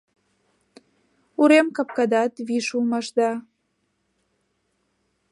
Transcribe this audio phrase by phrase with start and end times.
[1.41, 3.29] Урем капкадат виш улмаш да